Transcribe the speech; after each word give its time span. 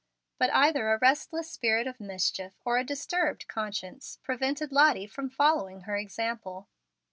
But 0.39 0.51
either 0.51 0.89
a 0.91 0.97
restless 0.97 1.51
spirit 1.51 1.85
of 1.85 1.99
mischief, 1.99 2.53
or 2.65 2.79
a 2.79 2.83
disturbed 2.83 3.47
conscience, 3.47 4.17
prevented 4.23 4.71
Lottie 4.71 5.05
from 5.05 5.29
following 5.29 5.81
her 5.81 5.95
example. 5.95 6.67